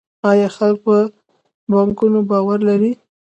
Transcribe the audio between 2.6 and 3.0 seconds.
لري؟